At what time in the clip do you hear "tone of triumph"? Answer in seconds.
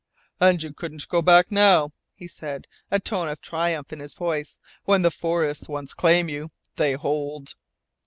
2.99-3.93